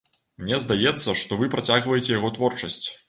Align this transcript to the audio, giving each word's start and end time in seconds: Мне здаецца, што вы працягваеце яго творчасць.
Мне 0.45 0.57
здаецца, 0.63 1.15
што 1.23 1.39
вы 1.43 1.49
працягваеце 1.57 2.09
яго 2.17 2.33
творчасць. 2.39 2.85